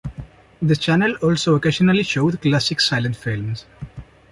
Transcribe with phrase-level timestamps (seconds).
[0.63, 3.65] The channel also occasionally showed classic silent films.